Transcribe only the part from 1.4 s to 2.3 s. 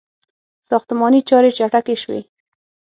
چټکې شوې.